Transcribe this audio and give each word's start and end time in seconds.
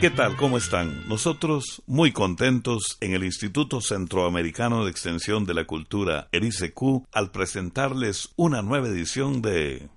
¿Qué 0.00 0.08
tal? 0.08 0.34
¿Cómo 0.34 0.56
están? 0.56 1.06
Nosotros 1.08 1.82
muy 1.86 2.10
contentos 2.10 2.96
en 3.02 3.12
el 3.12 3.22
Instituto 3.22 3.82
Centroamericano 3.82 4.86
de 4.86 4.90
Extensión 4.90 5.44
de 5.44 5.52
la 5.52 5.66
Cultura, 5.66 6.26
el 6.32 6.44
ICQ, 6.44 7.06
al 7.12 7.30
presentarles 7.30 8.30
una 8.36 8.62
nueva 8.62 8.88
edición 8.88 9.42
de... 9.42 9.90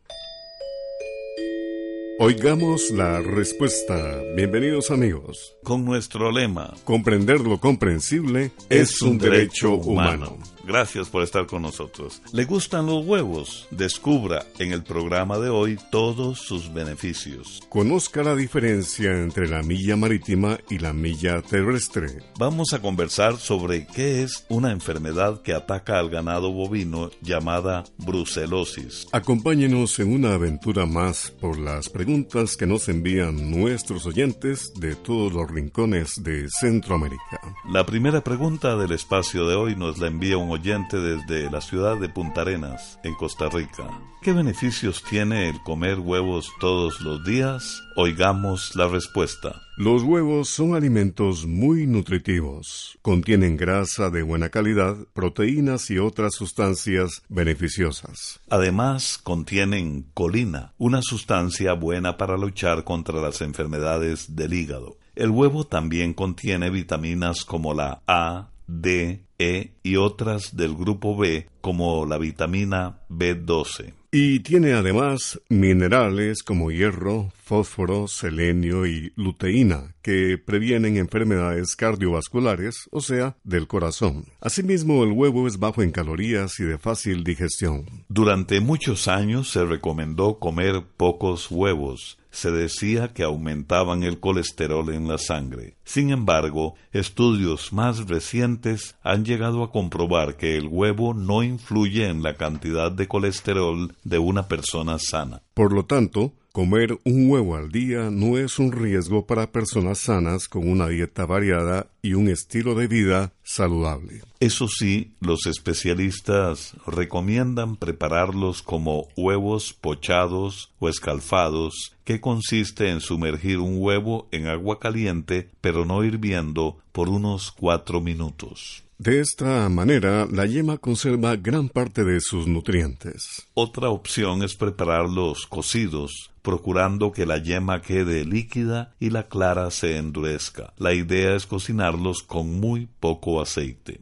Oigamos 2.20 2.92
la 2.92 3.22
respuesta. 3.22 4.22
Bienvenidos 4.36 4.92
amigos. 4.92 5.56
Con 5.64 5.86
nuestro 5.86 6.34
lema. 6.34 6.74
Comprender 6.84 7.40
lo 7.40 7.62
comprensible 7.62 8.52
es, 8.70 9.02
un, 9.02 9.18
derecho, 9.18 9.76
humano. 9.76 10.38
Gracias 10.64 11.10
por 11.10 11.24
estar 11.24 11.46
con 11.46 11.62
nosotros. 11.62 12.22
¿Le 12.32 12.46
gustan 12.46 12.86
los 12.86 13.06
huevos? 13.06 13.68
Descubra 13.70 14.46
en 14.60 14.72
el 14.72 14.84
programa 14.84 15.38
de 15.38 15.50
hoy 15.50 15.78
todos 15.92 16.40
sus 16.40 16.74
beneficios. 16.74 17.60
Conozca 17.68 18.24
la 18.24 18.34
diferencia 18.34 19.12
entre 19.12 19.50
la 19.50 19.62
milla 19.62 19.98
marítima 19.98 20.58
y 20.70 20.80
la 20.80 20.94
milla 20.94 21.42
terrestre. 21.42 22.24
Vamos 22.40 22.72
a 22.72 22.80
conversar 22.80 23.38
sobre 23.38 23.86
qué 23.88 24.24
es 24.24 24.46
una 24.48 24.72
enfermedad 24.72 25.42
que 25.42 25.54
ataca 25.54 26.00
al 26.00 26.10
ganado 26.10 26.52
bovino 26.52 27.12
llamada 27.22 27.84
brucelosis. 27.98 29.08
Acompáñenos 29.12 30.00
en 30.00 30.14
una 30.14 30.36
aventura 30.36 30.86
más 30.86 31.32
por 31.42 31.60
las 31.60 31.90
preguntas 31.90 32.56
que 32.56 32.66
nos 32.66 32.88
envían 32.88 33.52
nuestros 33.52 34.06
oyentes 34.06 34.74
de 34.76 34.96
todos 34.96 35.34
los 35.34 35.52
rincones 35.52 36.24
de 36.24 36.48
Centroamérica. 36.50 37.42
La 37.70 37.86
primera 37.86 38.24
pregunta 38.24 38.78
del 38.78 38.94
espacio 38.94 39.46
de 39.48 39.56
hoy 39.56 39.76
nos 39.76 40.00
la 40.00 40.08
envía 40.08 40.38
un 40.38 40.53
oyente 40.54 40.98
desde 40.98 41.52
la 41.52 41.62
ciudad 41.62 41.98
de 41.98 42.10
Punta 42.10 42.42
Arenas, 42.42 43.00
en 43.04 43.14
Costa 43.16 43.50
Rica. 43.50 43.90
¿Qué 44.22 44.32
beneficios 44.32 45.04
tiene 45.04 45.50
el 45.50 45.62
comer 45.64 46.00
huevos 46.00 46.50
todos 46.62 47.02
los 47.02 47.26
días? 47.26 47.82
Oigamos 47.98 48.76
la 48.76 48.88
respuesta. 48.88 49.62
Los 49.76 50.04
huevos 50.04 50.50
son 50.50 50.76
alimentos 50.76 51.46
muy 51.46 51.88
nutritivos. 51.88 52.98
Contienen 53.02 53.58
grasa 53.58 54.10
de 54.10 54.22
buena 54.22 54.50
calidad, 54.50 54.96
proteínas 55.14 55.90
y 55.90 55.98
otras 55.98 56.36
sustancias 56.36 57.24
beneficiosas. 57.28 58.40
Además, 58.50 59.20
contienen 59.22 60.06
colina, 60.14 60.74
una 60.78 61.02
sustancia 61.02 61.74
buena 61.74 62.16
para 62.18 62.38
luchar 62.38 62.84
contra 62.84 63.20
las 63.20 63.42
enfermedades 63.42 64.36
del 64.36 64.54
hígado. 64.54 64.98
El 65.16 65.32
huevo 65.32 65.66
también 65.66 66.14
contiene 66.14 66.70
vitaminas 66.70 67.44
como 67.44 67.74
la 67.74 68.02
A, 68.08 68.50
D, 68.68 69.24
E 69.44 69.74
y 69.84 69.98
otras 69.98 70.56
del 70.56 70.74
grupo 70.74 71.18
B 71.18 71.48
como 71.60 72.06
la 72.06 72.18
vitamina 72.18 73.00
B12. 73.10 73.94
Y 74.16 74.42
tiene 74.42 74.74
además 74.74 75.42
minerales 75.50 76.44
como 76.44 76.70
hierro, 76.70 77.32
fósforo, 77.44 78.08
selenio 78.08 78.86
y 78.86 79.12
luteína, 79.16 79.96
que 80.04 80.38
previenen 80.38 80.98
enfermedades 80.98 81.76
cardiovasculares, 81.76 82.88
o 82.92 83.02
sea, 83.02 83.38
del 83.44 83.68
corazón. 83.68 84.26
Asimismo, 84.40 85.04
el 85.04 85.14
huevo 85.14 85.48
es 85.48 85.58
bajo 85.58 85.82
en 85.82 85.92
calorías 85.92 86.60
y 86.60 86.64
de 86.64 86.78
fácil 86.78 87.24
digestión. 87.24 87.86
Durante 88.08 88.60
muchos 88.60 89.08
años 89.08 89.50
se 89.50 89.66
recomendó 89.66 90.38
comer 90.38 90.84
pocos 90.96 91.50
huevos, 91.50 92.20
se 92.34 92.52
decía 92.52 93.14
que 93.14 93.24
aumentaban 93.24 94.02
el 94.02 94.20
colesterol 94.20 94.92
en 94.92 95.08
la 95.08 95.20
sangre. 95.20 95.78
Sin 95.86 96.10
embargo, 96.10 96.74
estudios 96.92 97.72
más 97.72 98.08
recientes 98.08 98.96
han 99.04 99.24
llegado 99.24 99.64
a 99.64 99.72
comprobar 99.72 100.36
que 100.36 100.58
el 100.58 100.68
huevo 100.68 101.14
no 101.14 101.44
influye 101.44 102.10
en 102.10 102.24
la 102.24 102.36
cantidad 102.36 102.92
de 102.92 103.08
colesterol 103.08 103.96
de 104.04 104.18
una 104.18 104.48
persona 104.48 104.98
sana. 104.98 105.44
Por 105.54 105.74
lo 105.74 105.86
tanto, 105.86 106.34
Comer 106.56 107.00
un 107.04 107.32
huevo 107.32 107.56
al 107.56 107.72
día 107.72 108.12
no 108.12 108.38
es 108.38 108.60
un 108.60 108.72
riesgo 108.72 109.26
para 109.26 109.52
personas 109.52 109.98
sanas 109.98 110.48
con 110.48 110.70
una 110.70 110.88
dieta 110.88 111.26
variada 111.26 111.88
y 112.04 112.14
un 112.14 112.30
estilo 112.30 112.76
de 112.76 112.86
vida 112.86 113.34
saludable. 113.42 114.22
Eso 114.40 114.68
sí, 114.68 115.14
los 115.20 115.48
especialistas 115.48 116.76
recomiendan 116.86 117.76
prepararlos 117.76 118.62
como 118.62 119.08
huevos 119.18 119.74
pochados 119.74 120.72
o 120.78 120.90
escalfados, 120.90 121.96
que 122.04 122.22
consiste 122.22 122.92
en 122.92 123.00
sumergir 123.00 123.58
un 123.58 123.78
huevo 123.80 124.28
en 124.30 124.46
agua 124.46 124.80
caliente 124.80 125.50
pero 125.60 125.86
no 125.86 126.04
hirviendo 126.04 126.78
por 126.92 127.10
unos 127.10 127.52
cuatro 127.52 128.00
minutos. 128.00 128.84
De 129.00 129.20
esta 129.20 129.68
manera, 129.70 130.28
la 130.32 130.46
yema 130.46 130.78
conserva 130.78 131.36
gran 131.36 131.68
parte 131.68 132.04
de 132.04 132.22
sus 132.22 132.46
nutrientes. 132.46 133.48
Otra 133.56 133.90
opción 133.90 134.44
es 134.44 134.56
prepararlos 134.56 135.48
cocidos, 135.48 136.30
procurando 136.44 137.12
que 137.12 137.26
la 137.26 137.40
yema 137.40 137.82
quede 137.82 138.26
líquida 138.26 138.94
y 139.00 139.10
la 139.10 139.28
clara 139.28 139.72
se 139.72 139.98
endurezca. 139.98 140.74
La 140.78 140.94
idea 140.94 141.36
es 141.36 141.48
cocinarlos 141.48 142.22
con 142.22 142.60
muy 142.60 142.88
poco 143.00 143.42
aceite. 143.42 144.02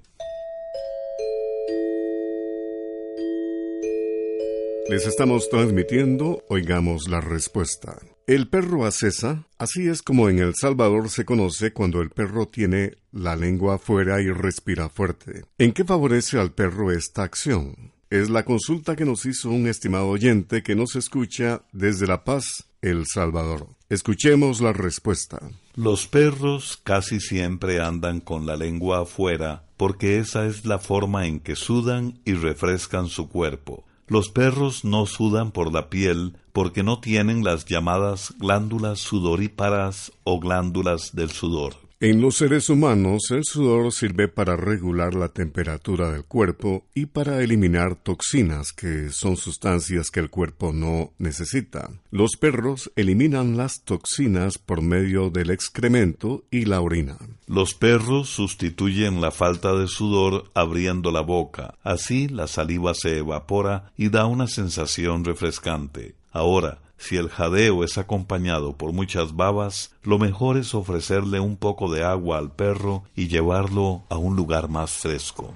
Les 4.89 5.07
estamos 5.07 5.47
transmitiendo, 5.49 6.43
oigamos 6.49 7.07
la 7.07 7.21
respuesta. 7.21 7.97
El 8.27 8.49
perro 8.49 8.85
acesa, 8.85 9.47
así 9.57 9.87
es 9.87 10.01
como 10.01 10.27
en 10.29 10.39
El 10.39 10.53
Salvador 10.55 11.09
se 11.09 11.23
conoce 11.23 11.71
cuando 11.71 12.01
el 12.01 12.09
perro 12.09 12.47
tiene 12.47 12.97
la 13.11 13.35
lengua 13.35 13.75
afuera 13.75 14.21
y 14.21 14.29
respira 14.31 14.89
fuerte. 14.89 15.43
¿En 15.57 15.71
qué 15.71 15.85
favorece 15.85 16.39
al 16.39 16.51
perro 16.51 16.91
esta 16.91 17.23
acción? 17.23 17.93
Es 18.11 18.29
la 18.29 18.43
consulta 18.43 18.97
que 18.97 19.05
nos 19.05 19.25
hizo 19.25 19.49
un 19.49 19.67
estimado 19.67 20.09
oyente 20.09 20.63
que 20.63 20.75
nos 20.75 20.97
escucha 20.97 21.61
desde 21.71 22.07
La 22.07 22.25
Paz, 22.25 22.65
El 22.81 23.05
Salvador. 23.07 23.67
Escuchemos 23.87 24.59
la 24.59 24.73
respuesta. 24.73 25.39
Los 25.75 26.07
perros 26.07 26.77
casi 26.83 27.21
siempre 27.21 27.79
andan 27.79 28.19
con 28.19 28.45
la 28.45 28.57
lengua 28.57 29.03
afuera 29.03 29.63
porque 29.77 30.19
esa 30.19 30.45
es 30.45 30.65
la 30.65 30.77
forma 30.77 31.25
en 31.25 31.39
que 31.39 31.55
sudan 31.55 32.19
y 32.25 32.33
refrescan 32.33 33.07
su 33.07 33.29
cuerpo. 33.29 33.85
Los 34.07 34.27
perros 34.27 34.83
no 34.83 35.05
sudan 35.05 35.51
por 35.51 35.71
la 35.71 35.89
piel 35.89 36.35
porque 36.51 36.83
no 36.83 36.99
tienen 36.99 37.45
las 37.45 37.63
llamadas 37.63 38.33
glándulas 38.37 38.99
sudoríparas 38.99 40.11
o 40.25 40.41
glándulas 40.41 41.15
del 41.15 41.31
sudor. 41.31 41.75
En 42.03 42.19
los 42.19 42.37
seres 42.37 42.67
humanos, 42.71 43.29
el 43.29 43.43
sudor 43.43 43.91
sirve 43.91 44.27
para 44.27 44.55
regular 44.55 45.13
la 45.13 45.27
temperatura 45.27 46.11
del 46.11 46.25
cuerpo 46.25 46.83
y 46.95 47.05
para 47.05 47.43
eliminar 47.43 47.93
toxinas, 47.93 48.71
que 48.71 49.11
son 49.11 49.37
sustancias 49.37 50.09
que 50.09 50.19
el 50.19 50.31
cuerpo 50.31 50.73
no 50.73 51.13
necesita. 51.19 51.91
Los 52.09 52.37
perros 52.37 52.91
eliminan 52.95 53.55
las 53.55 53.83
toxinas 53.83 54.57
por 54.57 54.81
medio 54.81 55.29
del 55.29 55.51
excremento 55.51 56.43
y 56.49 56.65
la 56.65 56.81
orina. 56.81 57.19
Los 57.45 57.75
perros 57.75 58.29
sustituyen 58.29 59.21
la 59.21 59.29
falta 59.29 59.75
de 59.75 59.87
sudor 59.87 60.45
abriendo 60.55 61.11
la 61.11 61.21
boca. 61.21 61.75
Así 61.83 62.27
la 62.27 62.47
saliva 62.47 62.95
se 62.95 63.19
evapora 63.19 63.91
y 63.95 64.09
da 64.09 64.25
una 64.25 64.47
sensación 64.47 65.23
refrescante. 65.23 66.15
Ahora, 66.31 66.79
si 67.01 67.17
el 67.17 67.29
jadeo 67.29 67.83
es 67.83 67.97
acompañado 67.97 68.77
por 68.77 68.93
muchas 68.93 69.35
babas, 69.35 69.91
lo 70.03 70.19
mejor 70.19 70.57
es 70.57 70.75
ofrecerle 70.75 71.39
un 71.39 71.57
poco 71.57 71.91
de 71.91 72.03
agua 72.03 72.37
al 72.37 72.51
perro 72.51 73.03
y 73.15 73.27
llevarlo 73.27 74.03
a 74.09 74.17
un 74.17 74.35
lugar 74.35 74.69
más 74.69 74.91
fresco. 74.91 75.51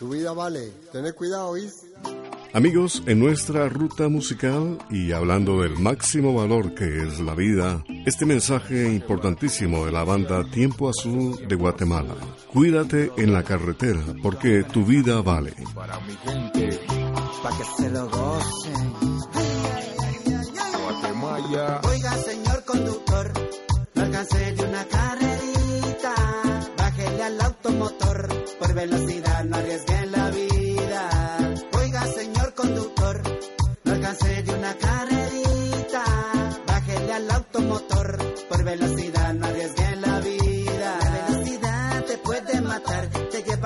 Tu 0.00 0.08
vida 0.08 0.32
vale, 0.32 0.72
ten 0.92 1.12
cuidado, 1.12 1.50
¿oís? 1.50 1.84
Amigos, 2.54 3.02
en 3.06 3.18
nuestra 3.18 3.68
ruta 3.68 4.08
musical 4.08 4.78
y 4.90 5.12
hablando 5.12 5.60
del 5.62 5.78
máximo 5.78 6.32
valor 6.34 6.74
que 6.74 7.02
es 7.04 7.20
la 7.20 7.34
vida, 7.34 7.84
este 8.06 8.24
mensaje 8.24 8.90
importantísimo 8.90 9.84
de 9.84 9.92
la 9.92 10.02
banda 10.02 10.42
Tiempo 10.50 10.88
Azul 10.88 11.46
de 11.46 11.54
Guatemala. 11.54 12.14
Cuídate 12.50 13.12
en 13.18 13.34
la 13.34 13.42
carretera 13.42 14.00
porque 14.22 14.64
tu 14.64 14.84
vida 14.84 15.20
vale. 15.20 15.52
Para 15.74 16.00
mi 16.00 16.14
gente, 16.14 16.80
pa' 17.42 17.50
que 17.58 17.64
se 17.82 17.90
lo 17.90 18.08
gocen. 18.08 18.94
Guatemala. 20.84 21.80
Oiga, 21.84 22.12
señor 22.16 22.64
conductor, 22.64 23.32
no 23.94 24.02
alcancé 24.02 24.52
de 24.54 24.64
una 24.64 24.84
carrerita. 24.86 26.14
Bájele 26.78 27.22
al 27.22 27.40
automotor, 27.42 28.28
por 28.58 28.74
velocidad 28.74 29.44
no 29.44 29.56
arriesgue 29.56 29.97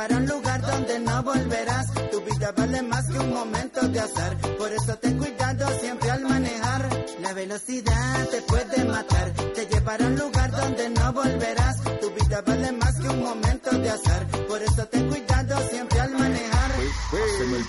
te 0.03 0.09
llevará 0.09 0.17
a 0.17 0.19
un 0.19 0.27
lugar 0.27 0.61
donde 0.63 0.99
no 1.01 1.23
volverás. 1.23 1.87
Tu 2.11 2.21
vida 2.23 2.53
vale 2.57 2.83
más 2.83 3.07
que 3.07 3.19
un 3.19 3.33
momento 3.33 3.89
de 3.89 4.01
azar, 4.01 4.37
por 4.59 4.73
eso 4.73 4.97
ten 4.97 5.19
cuidado 5.19 5.69
siempre 5.81 6.11
al 6.11 6.23
manejar. 6.23 6.89
La 7.21 7.33
velocidad 7.33 8.29
te 8.31 8.43
puede 8.43 8.85
matar, 8.85 9.33
te 9.55 9.67
llevará 9.67 10.05
a 10.05 10.09
un 10.09 10.17
lugar 10.17 10.51
donde 10.51 10.91
no 10.91 11.13
volverás. 11.13 11.77
Tu 12.01 12.11
vida 12.11 12.43
vale 12.45 12.73
más 12.73 12.97
que 12.99 13.09
un 13.09 13.23
momento 13.23 13.71
de 13.71 13.91
azar, 13.91 14.27
por 14.49 14.63
eso 14.63 14.87
ten 14.87 15.02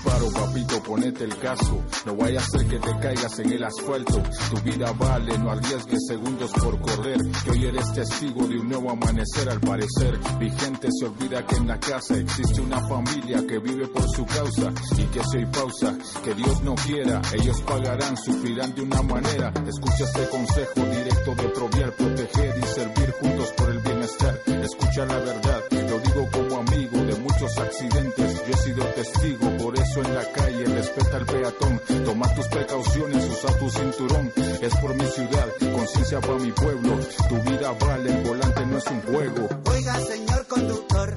paro, 0.04 0.32
papito, 0.32 0.82
ponete 0.84 1.24
el 1.24 1.38
caso. 1.38 1.84
No 2.06 2.16
vaya 2.16 2.40
a 2.40 2.44
ser 2.44 2.68
que 2.68 2.80
te 2.80 3.00
caigas 3.00 3.40
en 3.40 3.52
el 3.52 3.64
asfalto. 3.64 4.22
Tu 4.50 4.62
vida 4.62 4.92
vale, 4.94 5.38
no 5.38 5.52
arriesgues 5.52 6.00
segundos 6.08 6.52
por 6.52 6.80
correr. 6.80 7.20
Que 7.44 7.52
hoy 7.52 7.66
eres 7.66 7.94
testigo 7.94 8.48
de 8.48 8.60
un 8.60 8.70
nuevo 8.70 8.92
amanecer 8.92 9.50
al 9.50 9.60
parecer. 9.60 10.20
Vigente 10.40 10.90
se 10.92 11.06
olvida 11.06 11.46
que 11.46 11.56
en 11.56 11.68
la 11.68 11.80
casa 11.80 12.18
existe 12.18 12.62
una 12.62 12.80
familia 12.88 13.46
que 13.48 13.60
vive 13.60 13.88
por 13.88 14.08
su 14.10 14.26
causa. 14.26 14.72
Y 14.98 15.04
que 15.06 15.22
hay 15.36 15.46
pausa, 15.48 15.98
que 16.24 16.34
Dios 16.34 16.62
no 16.62 16.76
quiera, 16.76 17.22
ellos 17.34 17.62
pagarán, 17.62 18.16
sufrirán 18.18 18.74
de 18.76 18.82
una 18.82 19.02
manera. 19.02 19.54
Escucha 19.68 20.04
este 20.04 20.30
consejo 20.30 20.82
directo 20.82 21.36
de 21.36 21.50
proviar, 21.50 21.96
proteger 21.96 22.58
y 22.58 22.66
servir 22.68 23.12
juntos 23.20 23.50
por 23.58 23.70
el 23.70 23.80
bienestar. 23.80 24.40
Escucha 24.46 25.06
la 25.06 25.18
verdad, 25.18 25.62
lo 25.72 26.00
digo 26.00 26.30
como 26.32 26.60
amigo 26.60 27.03
de 27.14 27.20
muchos 27.22 27.58
accidentes. 27.58 28.44
Yo 28.48 28.54
he 28.54 28.58
sido 28.58 28.86
testigo, 28.86 29.58
por 29.58 29.78
eso 29.78 30.02
en 30.04 30.16
la 30.16 30.32
calle 30.32 30.66
respeta 30.66 31.18
al 31.18 31.26
peatón. 31.26 31.82
Toma 32.06 32.36
tus 32.36 32.48
precauciones, 32.48 33.30
usa 33.30 33.58
tu 33.58 33.70
cinturón. 33.70 34.32
Es 34.62 34.76
por 34.78 34.96
mi 34.96 35.06
ciudad, 35.06 35.48
conciencia 35.74 36.20
para 36.22 36.36
mi 36.36 36.52
pueblo. 36.52 37.00
Tu 37.30 37.36
vida 37.50 37.72
vale, 37.80 38.12
el 38.12 38.24
volante 38.24 38.66
no 38.66 38.78
es 38.78 38.88
un 38.88 39.02
juego. 39.02 39.50
Oiga, 39.66 39.96
señor 40.00 40.48
conductor, 40.48 41.16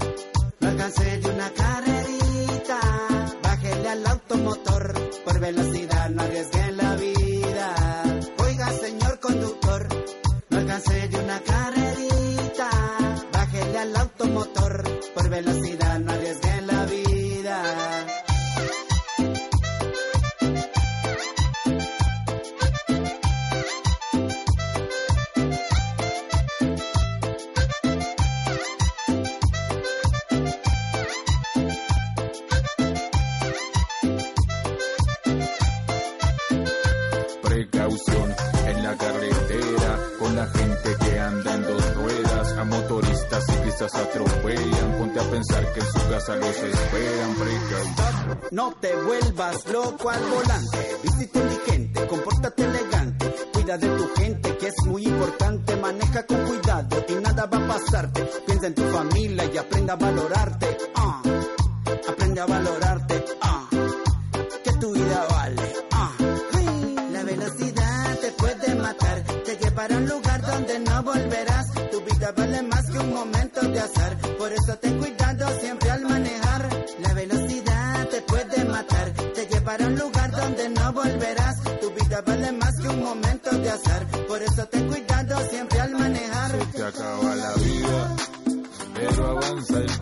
no 0.60 0.68
alcancé 0.68 1.18
de 1.18 1.30
una 1.30 1.50
carrerita. 1.50 2.80
Bájele 3.42 3.88
al 3.88 4.06
automotor, 4.06 4.94
por 5.24 5.40
velocidad 5.40 6.10
no 6.10 6.22
arriesgue 6.22 6.72
la 6.72 6.96
vida. 6.96 8.02
Oiga, 8.38 8.70
señor 8.72 9.20
conductor, 9.20 9.88
no 10.50 10.58
alcancé 10.58 11.08
de 11.08 11.18
una 11.18 11.40
carrerita. 11.40 11.75
Gente 40.82 41.04
que 41.04 41.18
anda 41.18 41.54
en 41.54 41.62
dos 41.62 41.94
ruedas. 41.94 42.52
A 42.52 42.64
motoristas 42.64 43.44
quizás 43.64 43.94
atropellan. 43.94 44.98
Ponte 44.98 45.20
a 45.20 45.30
pensar 45.30 45.72
que 45.72 45.80
en 45.80 45.86
su 45.86 46.08
casa 46.08 46.36
los 46.36 46.56
esperan. 46.56 47.34
Precaución. 47.34 48.16
No 48.50 48.74
te 48.80 48.94
vuelvas 48.94 49.66
loco 49.66 50.10
al 50.10 50.22
volante, 50.22 50.96
viste 51.02 51.24
inteligente, 51.24 52.06
compórtate 52.06 52.64
elegante, 52.64 53.34
cuida 53.52 53.78
de 53.78 53.88
tu 53.88 54.08
gente 54.14 54.56
que 54.56 54.68
es 54.68 54.74
muy 54.86 55.06
importante, 55.06 55.76
maneja 55.76 56.26
con 56.26 56.44
cuidado 56.44 57.04
y 57.08 57.14
nada 57.14 57.46
va 57.46 57.58
a 57.58 57.68
pasarte, 57.68 58.28
piensa 58.46 58.66
en 58.68 58.74
tu 58.74 58.82
familia 58.84 59.44
y 59.52 59.58
aprenda 59.58 59.94
a 59.94 59.96
valorarte, 59.96 60.78
ah, 60.94 61.22
aprende 62.08 62.40
a 62.40 62.46
valorarte, 62.46 62.85
volverás, 71.16 71.66
tu 71.90 72.00
vida 72.02 72.32
vale 72.36 72.62
más 72.62 72.90
que 72.90 72.98
un 72.98 73.12
momento 73.14 73.60
de 73.62 73.80
azar, 73.80 74.16
por 74.38 74.52
eso 74.52 74.76
ten 74.80 74.98
cuidado 74.98 75.60
siempre 75.60 75.90
al 75.90 76.02
manejar, 76.02 76.68
la 77.00 77.14
velocidad 77.14 78.08
te 78.08 78.20
puede 78.22 78.64
matar, 78.64 79.12
te 79.34 79.46
llevará 79.46 79.84
a 79.84 79.88
un 79.88 79.98
lugar 79.98 80.30
donde 80.30 80.68
no 80.68 80.92
volverás, 80.92 81.56
tu 81.80 81.90
vida 81.90 82.22
vale 82.26 82.52
más 82.52 82.74
que 82.80 82.88
un 82.88 83.02
momento 83.02 83.50
de 83.50 83.70
azar, 83.70 84.06
por 84.28 84.42
eso 84.42 84.66
ten 84.66 84.86
cuidado 84.88 85.36
siempre 85.50 85.80
al 85.80 85.92
manejar. 85.92 86.50
Se 86.50 86.78
te 86.78 86.84
acaba 86.84 87.34
la 87.34 87.54
vida, 87.54 88.16
pero 88.94 89.30
avanza 89.30 89.78
el 89.78 89.95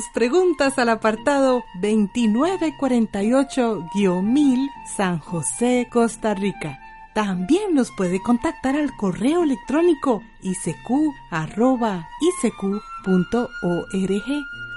sus 0.00 0.08
preguntas 0.08 0.78
al 0.78 0.88
apartado 0.88 1.62
2948-1000 1.82 4.68
San 4.96 5.18
José, 5.18 5.88
Costa 5.92 6.32
Rica. 6.32 6.80
También 7.14 7.74
nos 7.74 7.90
puede 7.90 8.22
contactar 8.22 8.76
al 8.76 8.96
correo 8.96 9.42
electrónico 9.42 10.22
isq.isq.org 10.42 11.10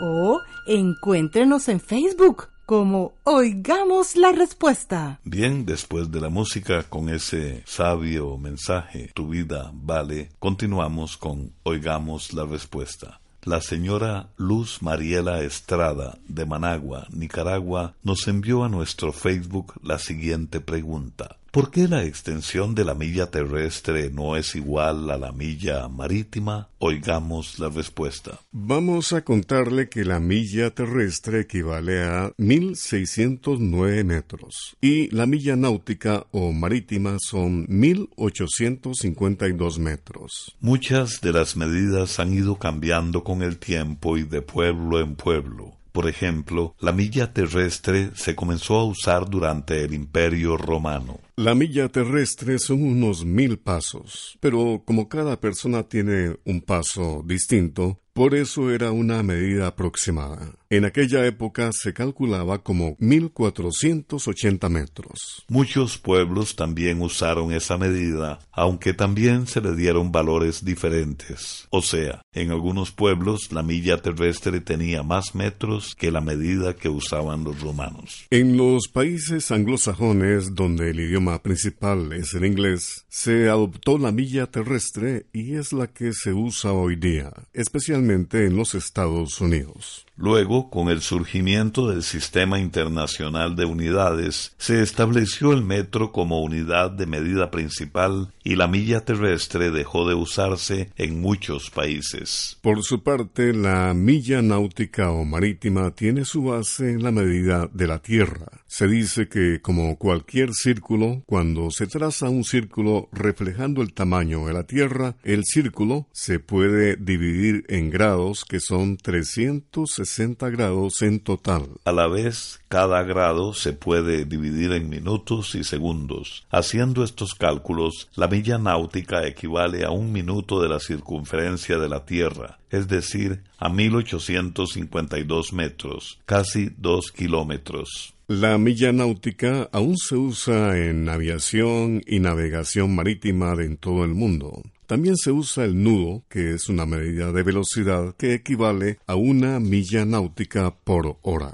o 0.01 0.41
encuéntrenos 0.67 1.69
en 1.69 1.79
Facebook 1.79 2.49
como 2.65 3.13
Oigamos 3.23 4.17
la 4.17 4.33
Respuesta. 4.33 5.21
Bien, 5.23 5.65
después 5.65 6.11
de 6.11 6.19
la 6.19 6.27
música, 6.29 6.83
con 6.83 7.07
ese 7.07 7.63
sabio 7.65 8.37
mensaje, 8.37 9.11
tu 9.13 9.29
vida 9.29 9.71
vale, 9.73 10.31
continuamos 10.39 11.15
con 11.15 11.53
Oigamos 11.63 12.33
la 12.33 12.43
Respuesta. 12.45 13.21
La 13.45 13.59
señora 13.59 14.29
Luz 14.37 14.81
Mariela 14.81 15.41
Estrada, 15.41 16.17
de 16.29 16.45
Managua, 16.45 17.07
Nicaragua, 17.11 17.93
nos 18.01 18.29
envió 18.29 18.63
a 18.63 18.69
nuestro 18.69 19.11
Facebook 19.11 19.73
la 19.83 19.99
siguiente 19.99 20.61
pregunta. 20.61 21.35
¿Por 21.53 21.69
qué 21.69 21.87
la 21.87 22.03
extensión 22.03 22.73
de 22.73 22.83
la 22.83 22.95
milla 22.95 23.29
terrestre 23.29 24.09
no 24.09 24.35
es 24.35 24.55
igual 24.55 25.11
a 25.11 25.19
la 25.19 25.31
milla 25.31 25.87
marítima? 25.87 26.69
Oigamos 26.79 27.59
la 27.59 27.69
respuesta. 27.69 28.39
Vamos 28.51 29.13
a 29.13 29.23
contarle 29.23 29.87
que 29.87 30.03
la 30.03 30.19
milla 30.19 30.71
terrestre 30.71 31.41
equivale 31.41 32.05
a 32.05 32.33
1609 32.37 34.03
metros 34.03 34.75
y 34.81 35.15
la 35.15 35.27
milla 35.27 35.55
náutica 35.55 36.25
o 36.31 36.51
marítima 36.51 37.17
son 37.19 37.67
1852 37.69 39.77
metros. 39.77 40.57
Muchas 40.59 41.21
de 41.21 41.33
las 41.33 41.55
medidas 41.55 42.19
han 42.19 42.33
ido 42.33 42.55
cambiando 42.55 43.23
con 43.23 43.43
el 43.43 43.59
tiempo 43.59 44.17
y 44.17 44.23
de 44.23 44.41
pueblo 44.41 44.99
en 44.99 45.13
pueblo. 45.13 45.77
Por 45.93 46.09
ejemplo, 46.09 46.75
la 46.79 46.91
milla 46.91 47.33
terrestre 47.33 48.09
se 48.15 48.35
comenzó 48.35 48.79
a 48.79 48.83
usar 48.83 49.29
durante 49.29 49.83
el 49.83 49.93
Imperio 49.93 50.57
Romano. 50.57 51.19
La 51.35 51.53
milla 51.53 51.87
terrestre 51.87 52.57
son 52.57 52.83
unos 52.83 53.23
mil 53.25 53.59
pasos, 53.59 54.37
pero 54.39 54.81
como 54.85 55.07
cada 55.07 55.39
persona 55.39 55.83
tiene 55.83 56.35
un 56.45 56.61
paso 56.61 57.23
distinto, 57.23 57.99
por 58.13 58.33
eso 58.33 58.71
era 58.71 58.91
una 58.91 59.21
medida 59.21 59.67
aproximada. 59.67 60.55
En 60.75 60.85
aquella 60.85 61.23
época 61.27 61.69
se 61.71 61.93
calculaba 61.93 62.63
como 62.63 62.95
1480 62.97 64.69
metros. 64.69 65.45
Muchos 65.47 65.99
pueblos 65.99 66.55
también 66.55 66.99
usaron 67.03 67.53
esa 67.53 67.77
medida, 67.77 68.39
aunque 68.51 68.95
también 68.95 69.45
se 69.45 69.61
le 69.61 69.75
dieron 69.75 70.11
valores 70.11 70.65
diferentes. 70.65 71.67
O 71.69 71.83
sea, 71.83 72.23
en 72.33 72.49
algunos 72.49 72.91
pueblos 72.91 73.51
la 73.51 73.61
milla 73.61 74.01
terrestre 74.01 74.61
tenía 74.61 75.03
más 75.03 75.35
metros 75.35 75.93
que 75.93 76.09
la 76.09 76.21
medida 76.21 76.75
que 76.75 76.89
usaban 76.89 77.43
los 77.43 77.61
romanos. 77.61 78.25
En 78.31 78.57
los 78.57 78.87
países 78.87 79.51
anglosajones, 79.51 80.55
donde 80.55 80.89
el 80.89 81.01
idioma 81.01 81.43
principal 81.43 82.13
es 82.13 82.33
el 82.33 82.45
inglés, 82.45 83.05
se 83.09 83.47
adoptó 83.47 83.99
la 83.99 84.11
milla 84.11 84.47
terrestre 84.47 85.27
y 85.33 85.53
es 85.53 85.71
la 85.71 85.85
que 85.85 86.13
se 86.13 86.33
usa 86.33 86.71
hoy 86.71 86.95
día, 86.95 87.31
especialmente 87.53 88.47
en 88.47 88.57
los 88.57 88.73
Estados 88.73 89.39
Unidos. 89.39 90.07
Luego, 90.15 90.69
con 90.69 90.89
el 90.89 91.01
surgimiento 91.01 91.89
del 91.89 92.03
Sistema 92.03 92.59
Internacional 92.59 93.55
de 93.55 93.65
Unidades, 93.65 94.53
se 94.57 94.83
estableció 94.83 95.53
el 95.53 95.63
metro 95.63 96.11
como 96.11 96.43
unidad 96.43 96.91
de 96.91 97.07
medida 97.07 97.49
principal 97.49 98.31
y 98.43 98.55
la 98.55 98.67
milla 98.67 99.03
terrestre 99.03 99.71
dejó 99.71 100.07
de 100.07 100.13
usarse 100.13 100.91
en 100.97 101.19
muchos 101.19 101.71
países. 101.71 102.57
Por 102.61 102.83
su 102.83 103.01
parte, 103.01 103.53
la 103.53 103.93
milla 103.95 104.41
náutica 104.41 105.09
o 105.09 105.25
marítima 105.25 105.91
tiene 105.91 106.25
su 106.25 106.43
base 106.43 106.91
en 106.91 107.03
la 107.03 107.11
medida 107.11 107.67
de 107.73 107.87
la 107.87 107.99
Tierra. 107.99 108.62
Se 108.75 108.87
dice 108.87 109.27
que, 109.27 109.61
como 109.61 109.99
cualquier 109.99 110.51
círculo, 110.51 111.21
cuando 111.27 111.69
se 111.69 111.85
traza 111.85 112.27
un 112.29 112.43
círculo 112.43 113.07
reflejando 113.11 113.83
el 113.83 113.93
tamaño 113.93 114.47
de 114.47 114.53
la 114.53 114.63
Tierra, 114.63 115.15
el 115.23 115.43
círculo 115.45 116.07
se 116.11 116.39
puede 116.39 116.95
dividir 116.95 117.65
en 117.69 117.91
grados 117.91 118.43
que 118.43 118.59
son 118.59 118.97
360 118.97 120.49
grados 120.49 121.03
en 121.03 121.19
total. 121.19 121.67
A 121.85 121.91
la 121.91 122.07
vez, 122.07 122.61
cada 122.67 123.03
grado 123.03 123.53
se 123.53 123.73
puede 123.73 124.25
dividir 124.25 124.71
en 124.71 124.89
minutos 124.89 125.53
y 125.53 125.63
segundos. 125.63 126.47
Haciendo 126.49 127.03
estos 127.03 127.35
cálculos, 127.35 128.09
la 128.15 128.27
milla 128.27 128.57
náutica 128.57 129.27
equivale 129.27 129.85
a 129.85 129.91
un 129.91 130.11
minuto 130.11 130.59
de 130.63 130.69
la 130.69 130.79
circunferencia 130.79 131.77
de 131.77 131.89
la 131.89 132.05
Tierra, 132.05 132.57
es 132.71 132.87
decir, 132.87 133.43
a 133.59 133.69
1852 133.69 135.53
metros, 135.53 136.19
casi 136.25 136.71
dos 136.75 137.11
kilómetros. 137.11 138.15
La 138.39 138.57
milla 138.57 138.91
náutica 138.91 139.69
aún 139.71 139.95
se 139.95 140.15
usa 140.15 140.75
en 140.75 141.07
aviación 141.07 142.01
y 142.07 142.19
navegación 142.19 142.95
marítima 142.95 143.53
en 143.59 143.77
todo 143.77 144.03
el 144.03 144.15
mundo. 144.15 144.63
También 144.87 145.17
se 145.17 145.31
usa 145.31 145.65
el 145.65 145.83
nudo, 145.83 146.23
que 146.29 146.55
es 146.55 146.67
una 146.67 146.87
medida 146.87 147.31
de 147.31 147.43
velocidad 147.43 148.15
que 148.17 148.33
equivale 148.33 148.97
a 149.05 149.13
una 149.13 149.59
milla 149.59 150.03
náutica 150.05 150.73
por 150.83 151.19
hora. 151.21 151.53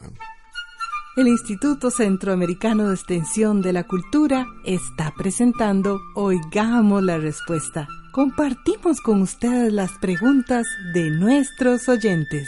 El 1.17 1.27
Instituto 1.27 1.91
Centroamericano 1.91 2.87
de 2.87 2.95
Extensión 2.95 3.61
de 3.61 3.73
la 3.73 3.83
Cultura 3.83 4.47
está 4.63 5.13
presentando 5.17 5.99
Oigamos 6.15 7.03
la 7.03 7.17
Respuesta. 7.17 7.89
Compartimos 8.13 9.01
con 9.01 9.21
ustedes 9.21 9.73
las 9.73 9.91
preguntas 9.99 10.65
de 10.93 11.09
nuestros 11.09 11.89
oyentes. 11.89 12.47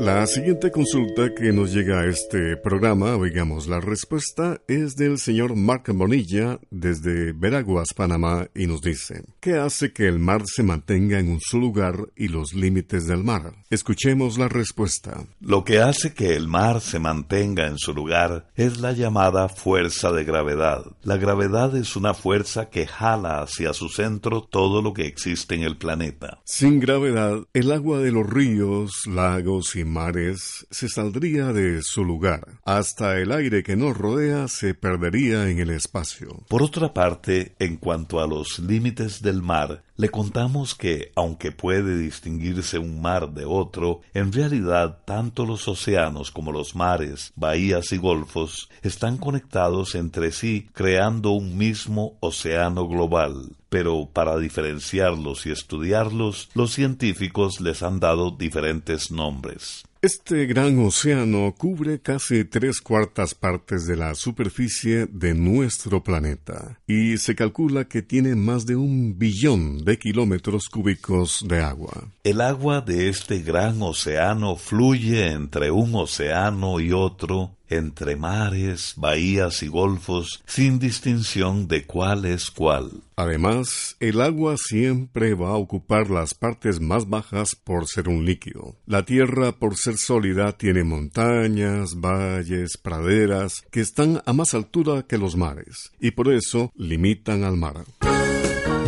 La 0.00 0.24
siguiente 0.28 0.70
consulta 0.70 1.34
que 1.34 1.52
nos 1.52 1.72
llega 1.72 2.02
a 2.02 2.06
este 2.06 2.56
programa, 2.56 3.16
oigamos 3.16 3.66
la 3.66 3.80
respuesta, 3.80 4.60
es 4.68 4.94
del 4.94 5.18
señor 5.18 5.56
Marc 5.56 5.90
Bonilla 5.92 6.60
desde 6.70 7.32
Veraguas, 7.32 7.88
Panamá, 7.96 8.46
y 8.54 8.68
nos 8.68 8.80
dice, 8.80 9.24
¿qué 9.40 9.56
hace 9.56 9.92
que 9.92 10.06
el 10.06 10.20
mar 10.20 10.42
se 10.46 10.62
mantenga 10.62 11.18
en 11.18 11.28
un 11.28 11.40
solo 11.40 11.64
lugar 11.64 11.96
y 12.14 12.28
los 12.28 12.54
límites 12.54 13.08
del 13.08 13.24
mar? 13.24 13.54
Escuchemos 13.70 14.38
la 14.38 14.46
respuesta. 14.46 15.26
Lo 15.40 15.64
que 15.64 15.80
hace 15.80 16.14
que 16.14 16.36
el 16.36 16.46
mar 16.46 16.80
se 16.80 17.00
mantenga 17.00 17.66
en 17.66 17.76
su 17.76 17.92
lugar 17.92 18.46
es 18.54 18.78
la 18.78 18.92
llamada 18.92 19.48
fuerza 19.48 20.12
de 20.12 20.22
gravedad. 20.22 20.84
La 21.02 21.16
gravedad 21.16 21.76
es 21.76 21.96
una 21.96 22.14
fuerza 22.14 22.70
que 22.70 22.86
jala 22.86 23.42
hacia 23.42 23.72
su 23.72 23.88
centro 23.88 24.42
todo 24.42 24.80
lo 24.80 24.92
que 24.92 25.06
existe 25.06 25.56
en 25.56 25.62
el 25.62 25.76
planeta. 25.76 26.40
Sin 26.44 26.78
gravedad, 26.78 27.40
el 27.52 27.72
agua 27.72 27.98
de 27.98 28.12
los 28.12 28.30
ríos, 28.30 29.04
lagos 29.06 29.74
y 29.74 29.87
mares 29.88 30.66
se 30.70 30.88
saldría 30.88 31.52
de 31.52 31.82
su 31.82 32.04
lugar. 32.04 32.60
Hasta 32.64 33.18
el 33.18 33.32
aire 33.32 33.62
que 33.62 33.76
nos 33.76 33.96
rodea 33.96 34.48
se 34.48 34.74
perdería 34.74 35.48
en 35.48 35.58
el 35.58 35.70
espacio. 35.70 36.44
Por 36.48 36.62
otra 36.62 36.94
parte, 36.94 37.54
en 37.58 37.76
cuanto 37.76 38.20
a 38.20 38.26
los 38.26 38.58
límites 38.58 39.22
del 39.22 39.42
mar, 39.42 39.82
le 39.98 40.10
contamos 40.10 40.76
que, 40.76 41.10
aunque 41.16 41.50
puede 41.50 41.98
distinguirse 41.98 42.78
un 42.78 43.02
mar 43.02 43.32
de 43.32 43.44
otro, 43.44 44.00
en 44.14 44.32
realidad 44.32 45.00
tanto 45.04 45.44
los 45.44 45.66
océanos 45.66 46.30
como 46.30 46.52
los 46.52 46.76
mares, 46.76 47.32
bahías 47.34 47.90
y 47.90 47.96
golfos 47.96 48.70
están 48.82 49.16
conectados 49.16 49.96
entre 49.96 50.30
sí 50.30 50.70
creando 50.72 51.32
un 51.32 51.58
mismo 51.58 52.16
océano 52.20 52.86
global. 52.86 53.56
Pero 53.68 54.08
para 54.12 54.38
diferenciarlos 54.38 55.46
y 55.46 55.50
estudiarlos, 55.50 56.48
los 56.54 56.72
científicos 56.72 57.60
les 57.60 57.82
han 57.82 57.98
dado 57.98 58.30
diferentes 58.30 59.10
nombres. 59.10 59.84
Este 60.00 60.46
gran 60.46 60.78
océano 60.78 61.52
cubre 61.58 62.00
casi 62.00 62.44
tres 62.44 62.80
cuartas 62.80 63.34
partes 63.34 63.84
de 63.84 63.96
la 63.96 64.14
superficie 64.14 65.06
de 65.06 65.34
nuestro 65.34 66.04
planeta 66.04 66.78
y 66.86 67.18
se 67.18 67.34
calcula 67.34 67.88
que 67.88 68.02
tiene 68.02 68.36
más 68.36 68.64
de 68.64 68.76
un 68.76 69.18
billón 69.18 69.84
de 69.84 69.98
kilómetros 69.98 70.68
cúbicos 70.68 71.44
de 71.48 71.64
agua. 71.64 72.12
El 72.22 72.40
agua 72.40 72.80
de 72.80 73.08
este 73.08 73.40
gran 73.40 73.82
océano 73.82 74.54
fluye 74.54 75.32
entre 75.32 75.72
un 75.72 75.92
océano 75.96 76.78
y 76.78 76.92
otro 76.92 77.57
entre 77.68 78.16
mares, 78.16 78.94
bahías 78.96 79.62
y 79.62 79.68
golfos, 79.68 80.42
sin 80.46 80.78
distinción 80.78 81.68
de 81.68 81.84
cuál 81.84 82.24
es 82.24 82.50
cuál. 82.50 83.02
Además, 83.16 83.96
el 84.00 84.20
agua 84.20 84.56
siempre 84.56 85.34
va 85.34 85.50
a 85.50 85.56
ocupar 85.56 86.10
las 86.10 86.34
partes 86.34 86.80
más 86.80 87.08
bajas 87.08 87.56
por 87.56 87.86
ser 87.88 88.08
un 88.08 88.24
líquido. 88.24 88.76
La 88.86 89.04
Tierra, 89.04 89.52
por 89.52 89.76
ser 89.76 89.96
sólida, 89.96 90.52
tiene 90.52 90.84
montañas, 90.84 92.00
valles, 92.00 92.76
praderas, 92.76 93.64
que 93.70 93.80
están 93.80 94.22
a 94.24 94.32
más 94.32 94.54
altura 94.54 95.02
que 95.02 95.18
los 95.18 95.36
mares, 95.36 95.92
y 96.00 96.12
por 96.12 96.32
eso 96.32 96.72
limitan 96.76 97.44
al 97.44 97.56
mar 97.56 97.84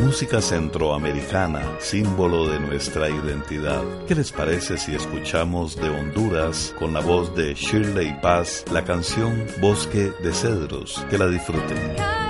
música 0.01 0.41
centroamericana, 0.41 1.61
símbolo 1.79 2.49
de 2.49 2.59
nuestra 2.59 3.09
identidad. 3.11 3.83
¿Qué 4.09 4.15
les 4.15 4.33
parece 4.33 4.79
si 4.79 4.95
escuchamos 4.95 5.77
de 5.77 5.89
Honduras 5.91 6.75
con 6.79 6.95
la 6.95 7.01
voz 7.01 7.35
de 7.35 7.55
Shirley 7.55 8.19
Paz 8.21 8.65
la 8.73 8.85
canción 8.85 9.47
Bosque 9.61 10.11
de 10.23 10.33
Cedros? 10.33 11.07
Que 11.11 11.19
la 11.19 11.29
disfruten. 11.29 12.30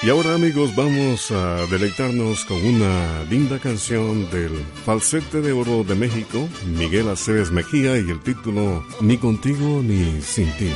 Y 0.00 0.10
ahora 0.10 0.34
amigos 0.34 0.76
vamos 0.76 1.32
a 1.32 1.66
deleitarnos 1.66 2.44
con 2.44 2.64
una 2.64 3.24
linda 3.24 3.58
canción 3.58 4.30
del 4.30 4.52
falsete 4.84 5.40
de 5.40 5.50
oro 5.50 5.82
de 5.82 5.96
México, 5.96 6.48
Miguel 6.66 7.08
Aceves 7.08 7.50
Mejía 7.50 7.98
y 7.98 8.08
el 8.08 8.20
título 8.20 8.86
Ni 9.00 9.18
contigo 9.18 9.82
ni 9.82 10.22
sin 10.22 10.52
ti. 10.52 10.70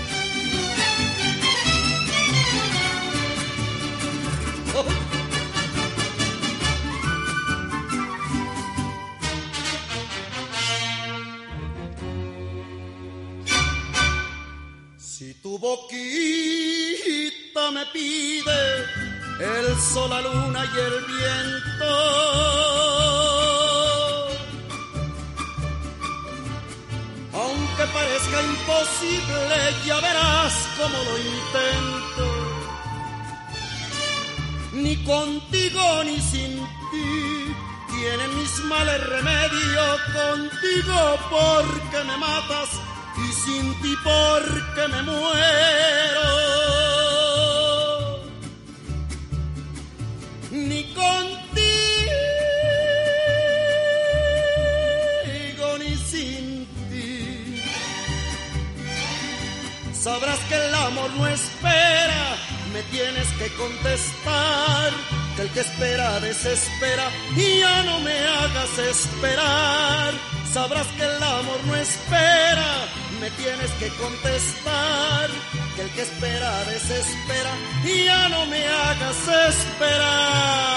Y 43.28 43.32
sin 43.32 43.74
ti 43.82 43.94
porque 44.02 44.88
me 44.88 45.02
muero. 45.02 46.30
Ni 50.50 50.82
contigo 50.94 51.12
ni 55.78 55.96
sin 55.96 56.66
ti. 56.90 57.62
Sabrás 59.92 60.38
que 60.48 60.56
el 60.56 60.74
amor 60.74 61.10
no 61.16 61.26
espera, 61.28 62.36
me 62.72 62.82
tienes 62.84 63.28
que 63.38 63.48
contestar. 63.54 64.92
Que 65.36 65.42
el 65.42 65.50
que 65.50 65.60
espera 65.60 66.20
desespera 66.20 67.10
y 67.34 67.60
ya 67.60 67.82
no 67.84 68.00
me 68.00 68.12
hagas 68.12 68.78
esperar. 68.78 70.12
Sabrás 70.52 70.86
que 70.88 71.04
el 71.04 71.22
amor 71.22 71.58
no 71.64 71.74
espera, 71.76 72.86
me 73.22 73.30
tienes 73.30 73.70
que 73.78 73.88
contestar. 74.02 75.30
Que 75.76 75.82
el 75.82 75.90
que 75.90 76.02
espera 76.02 76.64
desespera 76.64 77.52
y 77.84 78.04
ya 78.04 78.28
no 78.28 78.46
me 78.46 78.66
hagas 78.66 79.28
esperar. 79.48 80.72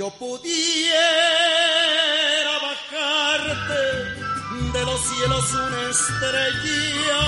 Yo 0.00 0.08
pudiera 0.12 0.94
bajarte 2.68 3.84
de 4.72 4.82
los 4.86 4.98
cielos 4.98 5.46
una 5.52 5.82
estrella, 5.90 7.22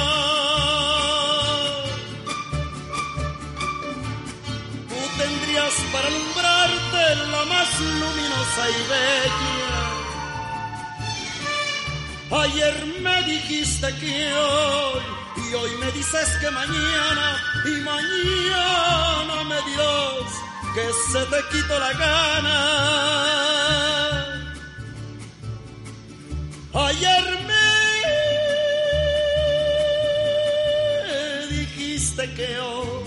tú 4.88 5.00
tendrías 5.18 5.74
para 5.92 6.06
alumbrarte 6.12 7.02
la 7.32 7.42
más 7.52 7.70
luminosa 8.00 8.62
y 8.70 8.80
bella. 8.92 9.82
Ayer 12.42 12.76
me 13.02 13.16
dijiste 13.24 13.88
que 14.00 14.14
hoy, 14.32 15.02
y 15.44 15.54
hoy 15.54 15.72
me 15.78 15.92
dices 15.92 16.28
que 16.40 16.50
mañana, 16.50 17.26
y 17.66 17.74
mañana 17.82 19.44
me 19.44 19.58
dirás 19.70 20.51
que 20.74 20.92
se 21.12 21.22
te 21.26 21.40
quitó 21.50 21.78
la 21.78 21.92
gana. 21.92 22.58
Ayer 26.74 27.24
me 27.50 27.68
dijiste 31.56 32.34
que 32.34 32.58
hoy 32.58 33.04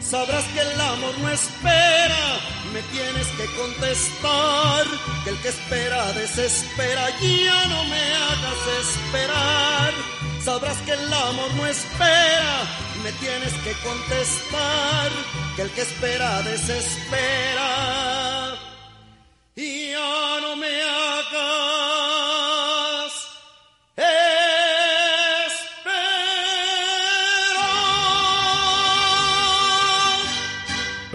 sabrás 0.00 0.44
que 0.54 0.60
el 0.60 0.80
amor 0.80 1.18
no 1.20 1.28
espera, 1.30 2.40
me 2.72 2.82
tienes 2.94 3.26
que 3.38 3.46
contestar 3.60 4.86
que 5.24 5.30
el 5.30 5.38
que 5.42 5.48
espera 5.48 6.12
desespera, 6.12 7.10
ya 7.20 7.66
no 7.68 7.84
me 7.84 8.02
hagas 8.14 8.60
esperar. 8.80 9.92
Sabrás 10.42 10.78
que 10.78 10.92
el 10.92 11.12
amor 11.12 11.54
no 11.54 11.66
espera, 11.66 12.66
me 13.02 13.12
tienes 13.12 13.52
que 13.64 13.72
contestar 13.82 15.10
que 15.56 15.62
el 15.62 15.70
que 15.70 15.82
espera 15.82 16.42
desespera. 16.42 18.01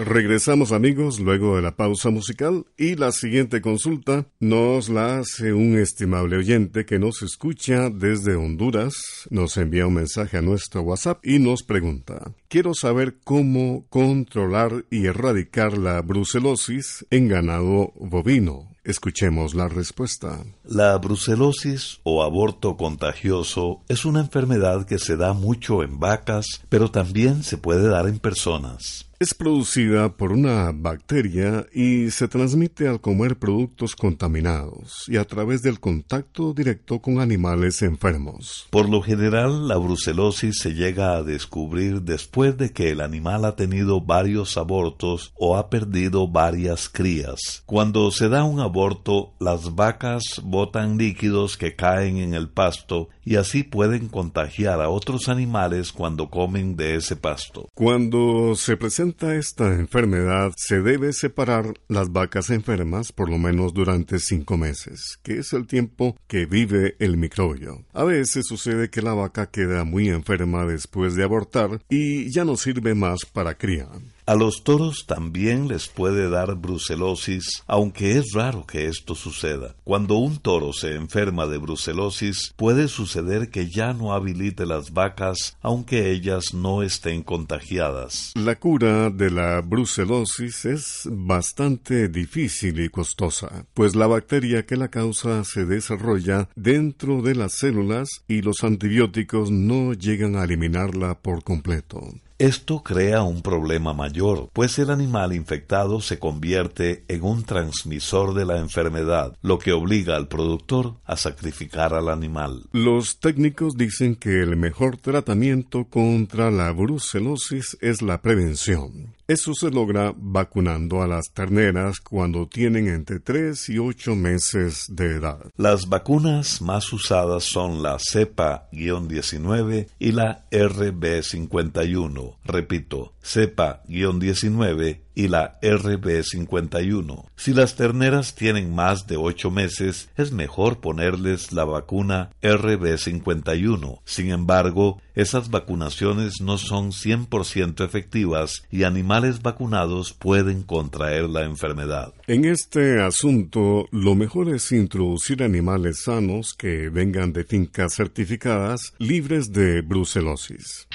Regresamos 0.08 0.72
amigos 0.72 1.20
luego 1.20 1.56
de 1.56 1.62
la 1.62 1.76
pausa 1.76 2.08
musical 2.08 2.64
y 2.78 2.94
la 2.94 3.12
siguiente 3.12 3.60
consulta 3.60 4.24
nos 4.40 4.88
la 4.88 5.18
hace 5.18 5.52
un 5.52 5.76
estimable 5.78 6.38
oyente 6.38 6.86
que 6.86 6.98
nos 6.98 7.20
escucha 7.20 7.90
desde 7.90 8.34
Honduras, 8.34 8.94
nos 9.28 9.58
envía 9.58 9.86
un 9.86 9.92
mensaje 9.92 10.38
a 10.38 10.40
nuestro 10.40 10.80
WhatsApp 10.80 11.18
y 11.26 11.40
nos 11.40 11.62
pregunta, 11.62 12.32
quiero 12.48 12.72
saber 12.72 13.18
cómo 13.22 13.84
controlar 13.90 14.86
y 14.90 15.04
erradicar 15.04 15.76
la 15.76 16.00
brucelosis 16.00 17.04
en 17.10 17.28
ganado 17.28 17.92
bovino. 17.96 18.70
Escuchemos 18.84 19.54
la 19.54 19.68
respuesta. 19.68 20.42
La 20.64 20.96
brucelosis 20.96 22.00
o 22.04 22.22
aborto 22.22 22.78
contagioso 22.78 23.82
es 23.88 24.06
una 24.06 24.20
enfermedad 24.20 24.86
que 24.86 24.98
se 24.98 25.18
da 25.18 25.34
mucho 25.34 25.82
en 25.82 26.00
vacas, 26.00 26.46
pero 26.70 26.90
también 26.90 27.42
se 27.42 27.58
puede 27.58 27.86
dar 27.88 28.08
en 28.08 28.18
personas. 28.18 29.07
Es 29.20 29.34
producida 29.34 30.16
por 30.16 30.30
una 30.30 30.70
bacteria 30.72 31.66
y 31.74 32.12
se 32.12 32.28
transmite 32.28 32.86
al 32.86 33.00
comer 33.00 33.36
productos 33.36 33.96
contaminados 33.96 35.06
y 35.08 35.16
a 35.16 35.24
través 35.24 35.60
del 35.60 35.80
contacto 35.80 36.52
directo 36.52 37.00
con 37.00 37.18
animales 37.18 37.82
enfermos. 37.82 38.68
Por 38.70 38.88
lo 38.88 39.02
general, 39.02 39.66
la 39.66 39.76
brucelosis 39.76 40.58
se 40.60 40.74
llega 40.74 41.16
a 41.16 41.24
descubrir 41.24 42.02
después 42.02 42.56
de 42.58 42.70
que 42.70 42.90
el 42.90 43.00
animal 43.00 43.44
ha 43.44 43.56
tenido 43.56 44.00
varios 44.00 44.56
abortos 44.56 45.32
o 45.34 45.56
ha 45.56 45.68
perdido 45.68 46.28
varias 46.28 46.88
crías. 46.88 47.64
Cuando 47.66 48.12
se 48.12 48.28
da 48.28 48.44
un 48.44 48.60
aborto, 48.60 49.32
las 49.40 49.74
vacas 49.74 50.40
botan 50.44 50.96
líquidos 50.96 51.56
que 51.56 51.74
caen 51.74 52.18
en 52.18 52.34
el 52.34 52.50
pasto 52.50 53.08
y 53.24 53.34
así 53.34 53.64
pueden 53.64 54.06
contagiar 54.06 54.80
a 54.80 54.90
otros 54.90 55.28
animales 55.28 55.90
cuando 55.90 56.30
comen 56.30 56.76
de 56.76 56.94
ese 56.94 57.16
pasto. 57.16 57.68
Cuando 57.74 58.54
se 58.54 58.76
presenta 58.76 59.07
esta 59.16 59.74
enfermedad, 59.74 60.52
se 60.56 60.80
debe 60.80 61.12
separar 61.12 61.74
las 61.88 62.12
vacas 62.12 62.50
enfermas 62.50 63.12
por 63.12 63.30
lo 63.30 63.38
menos 63.38 63.72
durante 63.72 64.18
cinco 64.18 64.56
meses, 64.56 65.18
que 65.22 65.38
es 65.38 65.52
el 65.52 65.66
tiempo 65.66 66.16
que 66.26 66.46
vive 66.46 66.96
el 66.98 67.16
microbio. 67.16 67.84
A 67.92 68.04
veces 68.04 68.46
sucede 68.46 68.90
que 68.90 69.02
la 69.02 69.14
vaca 69.14 69.50
queda 69.50 69.84
muy 69.84 70.08
enferma 70.08 70.66
después 70.66 71.14
de 71.14 71.24
abortar 71.24 71.80
y 71.88 72.30
ya 72.30 72.44
no 72.44 72.56
sirve 72.56 72.94
más 72.94 73.24
para 73.24 73.56
cría. 73.56 73.88
A 74.28 74.34
los 74.34 74.62
toros 74.62 75.06
también 75.06 75.68
les 75.68 75.88
puede 75.88 76.28
dar 76.28 76.54
brucelosis, 76.56 77.62
aunque 77.66 78.18
es 78.18 78.34
raro 78.34 78.66
que 78.66 78.86
esto 78.86 79.14
suceda. 79.14 79.74
Cuando 79.84 80.18
un 80.18 80.36
toro 80.36 80.74
se 80.74 80.96
enferma 80.96 81.46
de 81.46 81.56
brucelosis, 81.56 82.52
puede 82.54 82.88
suceder 82.88 83.48
que 83.48 83.70
ya 83.70 83.94
no 83.94 84.12
habilite 84.12 84.66
las 84.66 84.92
vacas, 84.92 85.56
aunque 85.62 86.10
ellas 86.10 86.52
no 86.52 86.82
estén 86.82 87.22
contagiadas. 87.22 88.32
La 88.34 88.56
cura 88.56 89.08
de 89.08 89.30
la 89.30 89.62
brucelosis 89.62 90.66
es 90.66 91.08
bastante 91.10 92.10
difícil 92.10 92.80
y 92.80 92.90
costosa, 92.90 93.64
pues 93.72 93.96
la 93.96 94.08
bacteria 94.08 94.66
que 94.66 94.76
la 94.76 94.88
causa 94.88 95.42
se 95.44 95.64
desarrolla 95.64 96.50
dentro 96.54 97.22
de 97.22 97.34
las 97.34 97.54
células 97.54 98.10
y 98.28 98.42
los 98.42 98.62
antibióticos 98.62 99.50
no 99.50 99.94
llegan 99.94 100.36
a 100.36 100.44
eliminarla 100.44 101.18
por 101.18 101.42
completo. 101.42 102.10
Esto 102.38 102.84
crea 102.84 103.24
un 103.24 103.42
problema 103.42 103.92
mayor, 103.92 104.48
pues 104.52 104.78
el 104.78 104.90
animal 104.90 105.32
infectado 105.32 106.00
se 106.00 106.20
convierte 106.20 107.02
en 107.08 107.24
un 107.24 107.42
transmisor 107.42 108.32
de 108.32 108.44
la 108.44 108.58
enfermedad, 108.58 109.36
lo 109.42 109.58
que 109.58 109.72
obliga 109.72 110.14
al 110.14 110.28
productor 110.28 110.94
a 111.04 111.16
sacrificar 111.16 111.94
al 111.94 112.08
animal. 112.08 112.62
Los 112.70 113.18
técnicos 113.18 113.76
dicen 113.76 114.14
que 114.14 114.40
el 114.40 114.54
mejor 114.54 114.98
tratamiento 114.98 115.86
contra 115.86 116.52
la 116.52 116.70
brucelosis 116.70 117.76
es 117.80 118.02
la 118.02 118.22
prevención. 118.22 119.17
Eso 119.28 119.52
se 119.52 119.70
logra 119.70 120.14
vacunando 120.16 121.02
a 121.02 121.06
las 121.06 121.30
terneras 121.34 122.00
cuando 122.00 122.48
tienen 122.48 122.88
entre 122.88 123.20
3 123.20 123.68
y 123.68 123.78
8 123.78 124.16
meses 124.16 124.86
de 124.88 125.16
edad. 125.16 125.40
Las 125.58 125.90
vacunas 125.90 126.62
más 126.62 126.90
usadas 126.94 127.44
son 127.44 127.82
la 127.82 127.98
cepa-19 127.98 129.88
y 129.98 130.12
la 130.12 130.48
RB51. 130.50 132.36
Repito, 132.42 133.12
cepa-19 133.22 135.00
y 135.18 135.26
la 135.26 135.58
RB51. 135.62 137.24
Si 137.34 137.52
las 137.52 137.74
terneras 137.74 138.36
tienen 138.36 138.72
más 138.72 139.08
de 139.08 139.16
8 139.16 139.50
meses, 139.50 140.10
es 140.16 140.30
mejor 140.30 140.78
ponerles 140.78 141.50
la 141.50 141.64
vacuna 141.64 142.30
RB51. 142.40 143.98
Sin 144.04 144.30
embargo, 144.30 145.02
esas 145.16 145.50
vacunaciones 145.50 146.34
no 146.40 146.56
son 146.56 146.92
100% 146.92 147.84
efectivas 147.84 148.62
y 148.70 148.84
animales 148.84 149.42
vacunados 149.42 150.12
pueden 150.12 150.62
contraer 150.62 151.28
la 151.28 151.42
enfermedad. 151.42 152.14
En 152.28 152.44
este 152.44 153.00
asunto, 153.02 153.88
lo 153.90 154.14
mejor 154.14 154.48
es 154.54 154.70
introducir 154.70 155.42
animales 155.42 156.02
sanos 156.04 156.54
que 156.56 156.90
vengan 156.90 157.32
de 157.32 157.42
fincas 157.42 157.96
certificadas 157.96 158.94
libres 159.00 159.52
de 159.52 159.80
brucelosis. 159.80 160.86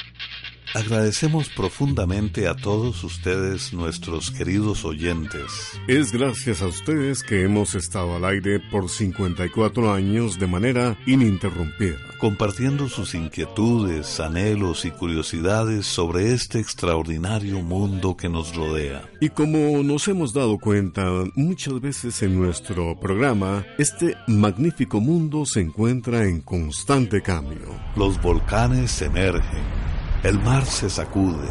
Agradecemos 0.75 1.49
profundamente 1.49 2.47
a 2.47 2.55
todos 2.55 3.03
ustedes, 3.03 3.73
nuestros 3.73 4.31
queridos 4.31 4.85
oyentes. 4.85 5.79
Es 5.87 6.11
gracias 6.11 6.63
a 6.63 6.67
ustedes 6.67 7.21
que 7.21 7.43
hemos 7.43 7.75
estado 7.75 8.15
al 8.15 8.25
aire 8.25 8.59
por 8.71 8.89
54 8.89 9.93
años 9.93 10.39
de 10.39 10.47
manera 10.47 10.97
ininterrumpida. 11.05 11.97
Compartiendo 12.19 12.89
sus 12.89 13.13
inquietudes, 13.13 14.19
anhelos 14.19 14.85
y 14.85 14.89
curiosidades 14.89 15.85
sobre 15.85 16.33
este 16.33 16.59
extraordinario 16.59 17.61
mundo 17.61 18.17
que 18.17 18.29
nos 18.29 18.55
rodea. 18.55 19.07
Y 19.21 19.29
como 19.29 19.83
nos 19.83 20.07
hemos 20.07 20.33
dado 20.33 20.57
cuenta 20.57 21.05
muchas 21.35 21.81
veces 21.81 22.23
en 22.23 22.35
nuestro 22.39 22.99
programa, 22.99 23.63
este 23.77 24.17
magnífico 24.25 24.99
mundo 24.99 25.45
se 25.45 25.61
encuentra 25.61 26.23
en 26.23 26.41
constante 26.41 27.21
cambio. 27.21 27.75
Los 27.95 28.19
volcanes 28.19 28.99
emergen 29.03 29.92
el 30.23 30.39
mar 30.39 30.65
se 30.65 30.89
sacude, 30.89 31.49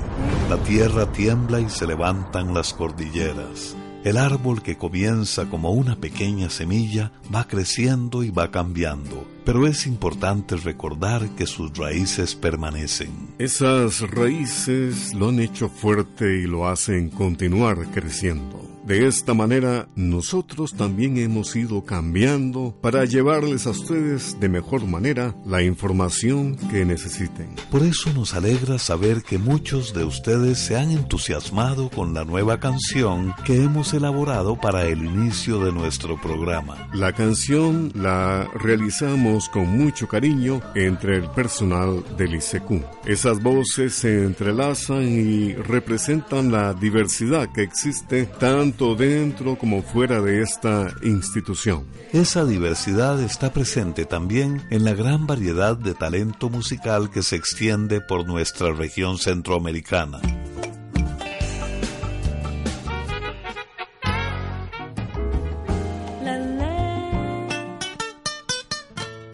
la 0.49 0.57
tierra 0.63 1.13
tiembla 1.13 1.61
y 1.61 1.69
se 1.69 1.87
levantan 1.87 2.55
las 2.55 2.73
cordilleras. 2.73 3.77
El 4.03 4.17
árbol 4.17 4.63
que 4.63 4.77
comienza 4.77 5.45
como 5.49 5.71
una 5.71 5.97
pequeña 5.97 6.51
semilla 6.51 7.13
va 7.33 7.47
creciendo 7.47 8.25
y 8.25 8.31
va 8.31 8.51
cambiando, 8.51 9.29
pero 9.45 9.67
es 9.67 9.87
importante 9.87 10.57
recordar 10.57 11.29
que 11.37 11.47
sus 11.47 11.77
raíces 11.77 12.35
permanecen. 12.35 13.35
Esas 13.39 14.01
raíces 14.01 15.15
lo 15.15 15.29
han 15.29 15.39
hecho 15.39 15.69
fuerte 15.69 16.39
y 16.39 16.47
lo 16.47 16.67
hacen 16.67 17.11
continuar 17.11 17.79
creciendo. 17.93 18.72
De 18.85 19.07
esta 19.07 19.33
manera, 19.33 19.87
nosotros 19.95 20.75
también 20.75 21.17
hemos 21.17 21.55
ido 21.55 21.85
cambiando 21.85 22.75
para 22.81 23.05
llevarles 23.05 23.69
a 23.69 23.71
ustedes 23.71 24.41
de 24.41 24.49
mejor 24.49 24.87
manera 24.87 25.37
la 25.47 25.63
información 25.63 26.57
que 26.57 26.85
necesiten. 26.85 27.55
Por 27.71 27.85
eso 27.85 28.13
nos 28.13 28.35
alegra 28.35 28.81
saber 28.81 29.23
que 29.23 29.39
muchos 29.39 29.95
de 29.95 30.05
ustedes 30.05 30.59
se 30.59 30.77
han 30.77 30.91
entusiasmado 30.91 31.91
con 31.91 32.13
la 32.13 32.25
nueva 32.25 32.59
canción 32.59 33.33
que 33.45 33.63
hemos 33.63 33.95
elaborado 33.95 34.59
para 34.61 34.85
el 34.87 35.05
inicio 35.05 35.65
de 35.65 35.71
nuestro 35.71 36.21
programa. 36.21 36.89
La 36.93 37.13
canción 37.13 37.93
la 37.95 38.51
realizamos 38.53 39.49
con 39.49 39.69
mucho 39.79 40.09
cariño 40.09 40.61
entre 40.75 41.19
el 41.19 41.31
personal 41.31 42.03
del 42.17 42.35
ICQ. 42.35 42.85
Esas 43.07 43.41
voces 43.41 43.95
se 43.95 44.25
entrelazan 44.25 45.05
y 45.05 45.53
representan 45.55 46.51
la 46.51 46.75
diversidad 46.75 47.49
que 47.53 47.63
existe 47.63 48.27
tanto 48.27 48.72
tanto 48.73 48.95
dentro 48.95 49.59
como 49.59 49.83
fuera 49.83 50.23
de 50.23 50.41
esta 50.41 50.95
institución. 51.03 51.85
Esa 52.13 52.47
diversidad 52.47 53.21
está 53.21 53.53
presente 53.53 54.07
también 54.07 54.63
en 54.71 54.85
la 54.85 54.95
gran 54.95 55.27
variedad 55.27 55.77
de 55.77 55.93
talento 55.93 56.49
musical 56.49 57.11
que 57.11 57.23
se 57.23 57.37
extiende 57.37 58.01
por 58.01 58.27
nuestra 58.27 58.73
región 58.73 59.19
centroamericana. 59.19 60.21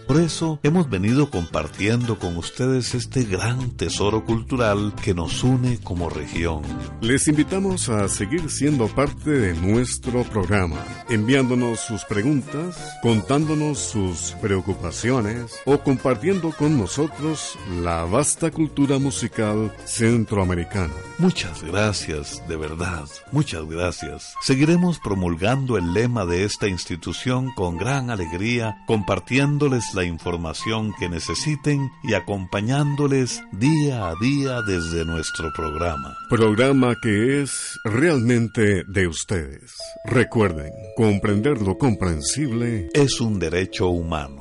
Por 0.08 0.22
eso 0.22 0.58
hemos 0.62 0.88
venido 0.88 1.28
compartiendo 1.28 2.18
con 2.18 2.38
ustedes 2.38 2.94
este 2.94 3.24
gran 3.24 3.72
tesoro 3.72 4.24
cultural 4.24 4.94
que 5.04 5.12
nos 5.12 5.44
une 5.44 5.78
como 5.82 6.08
región. 6.08 6.62
Les 7.02 7.28
invitamos 7.28 7.90
a 7.90 8.08
seguir 8.08 8.48
siendo 8.48 8.88
parte 8.88 9.28
de 9.28 9.52
nuestro 9.52 10.24
programa, 10.24 10.82
enviándonos 11.10 11.80
sus 11.80 12.06
preguntas, 12.06 12.96
contándonos 13.02 13.78
sus 13.80 14.34
preocupaciones 14.40 15.52
o 15.66 15.80
compartiendo 15.80 16.52
con 16.52 16.78
nosotros 16.78 17.58
la 17.82 18.04
vasta 18.04 18.50
cultura 18.50 18.98
musical 18.98 19.74
centroamericana. 19.84 20.94
Muchas 21.18 21.62
gracias, 21.62 22.42
de 22.48 22.56
verdad, 22.56 23.04
muchas 23.30 23.66
gracias. 23.66 24.32
Seguiremos 24.40 25.00
promulgando 25.00 25.76
el 25.76 25.92
lema 25.92 26.24
de 26.24 26.44
esta 26.44 26.66
institución 26.66 27.52
con 27.54 27.76
gran 27.76 28.08
alegría, 28.08 28.78
compartiéndoles 28.86 29.97
la 29.98 30.04
información 30.04 30.94
que 30.96 31.08
necesiten 31.08 31.90
y 32.04 32.14
acompañándoles 32.14 33.42
día 33.50 34.08
a 34.08 34.14
día 34.20 34.62
desde 34.62 35.04
nuestro 35.04 35.52
programa. 35.52 36.16
Programa 36.30 36.94
que 37.02 37.42
es 37.42 37.76
realmente 37.82 38.84
de 38.86 39.08
ustedes. 39.08 39.74
Recuerden, 40.04 40.70
comprender 40.96 41.60
lo 41.60 41.76
comprensible 41.78 42.88
es 42.94 43.20
un 43.20 43.40
derecho 43.40 43.88
humano. 43.88 44.40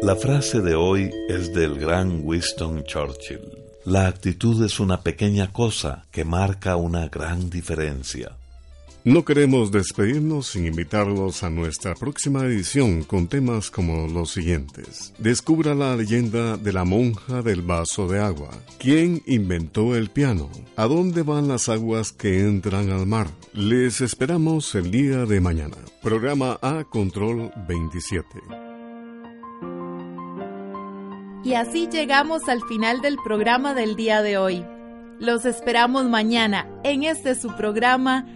La 0.00 0.14
frase 0.14 0.60
de 0.60 0.76
hoy 0.76 1.10
es 1.28 1.52
del 1.52 1.76
gran 1.80 2.20
Winston 2.22 2.84
Churchill. 2.84 3.50
La 3.84 4.06
actitud 4.06 4.64
es 4.64 4.78
una 4.78 5.00
pequeña 5.00 5.52
cosa 5.52 6.04
que 6.12 6.24
marca 6.24 6.76
una 6.76 7.08
gran 7.08 7.50
diferencia. 7.50 8.30
No 9.06 9.24
queremos 9.24 9.70
despedirnos 9.70 10.48
sin 10.48 10.66
invitarlos 10.66 11.44
a 11.44 11.48
nuestra 11.48 11.94
próxima 11.94 12.44
edición 12.44 13.04
con 13.04 13.28
temas 13.28 13.70
como 13.70 14.08
los 14.08 14.32
siguientes. 14.32 15.14
Descubra 15.18 15.76
la 15.76 15.94
leyenda 15.94 16.56
de 16.56 16.72
la 16.72 16.82
monja 16.82 17.40
del 17.40 17.62
vaso 17.62 18.08
de 18.08 18.18
agua. 18.18 18.50
¿Quién 18.80 19.22
inventó 19.26 19.94
el 19.94 20.10
piano? 20.10 20.50
¿A 20.74 20.88
dónde 20.88 21.22
van 21.22 21.46
las 21.46 21.68
aguas 21.68 22.10
que 22.10 22.40
entran 22.40 22.90
al 22.90 23.06
mar? 23.06 23.28
Les 23.52 24.00
esperamos 24.00 24.74
el 24.74 24.90
día 24.90 25.24
de 25.24 25.40
mañana. 25.40 25.76
Programa 26.02 26.58
A 26.60 26.82
Control 26.82 27.52
27. 27.68 28.26
Y 31.44 31.54
así 31.54 31.86
llegamos 31.86 32.48
al 32.48 32.60
final 32.64 33.02
del 33.02 33.18
programa 33.22 33.72
del 33.72 33.94
día 33.94 34.20
de 34.22 34.36
hoy. 34.36 34.64
Los 35.20 35.46
esperamos 35.46 36.06
mañana 36.06 36.68
en 36.82 37.04
este 37.04 37.36
su 37.36 37.54
programa 37.56 38.35